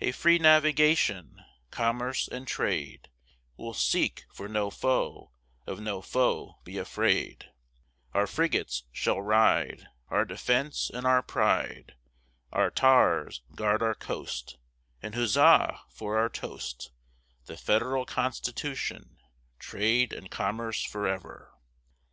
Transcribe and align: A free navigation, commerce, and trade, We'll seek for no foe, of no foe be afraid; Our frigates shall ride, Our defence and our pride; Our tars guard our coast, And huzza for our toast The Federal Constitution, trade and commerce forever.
A 0.00 0.10
free 0.10 0.40
navigation, 0.40 1.44
commerce, 1.70 2.26
and 2.26 2.44
trade, 2.44 3.08
We'll 3.56 3.72
seek 3.72 4.24
for 4.32 4.48
no 4.48 4.68
foe, 4.68 5.30
of 5.64 5.78
no 5.78 6.02
foe 6.02 6.58
be 6.64 6.76
afraid; 6.76 7.44
Our 8.12 8.26
frigates 8.26 8.82
shall 8.90 9.22
ride, 9.22 9.86
Our 10.08 10.24
defence 10.24 10.90
and 10.92 11.06
our 11.06 11.22
pride; 11.22 11.94
Our 12.52 12.72
tars 12.72 13.42
guard 13.54 13.80
our 13.80 13.94
coast, 13.94 14.56
And 15.04 15.14
huzza 15.14 15.78
for 15.92 16.18
our 16.18 16.28
toast 16.30 16.90
The 17.46 17.56
Federal 17.56 18.04
Constitution, 18.06 19.18
trade 19.60 20.12
and 20.12 20.32
commerce 20.32 20.82
forever. 20.82 21.52